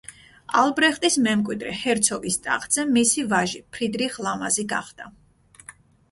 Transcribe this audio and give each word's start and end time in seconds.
ალბრეხტის 0.59 1.17
მემკვიდრე 1.25 1.73
ჰერცოგის 1.81 2.37
ტახტზე 2.47 2.85
მისი 2.95 3.25
ვაჟი 3.33 3.61
ფრიდრიხ 3.75 4.17
ლამაზი 4.29 4.65
გახდა. 4.73 5.11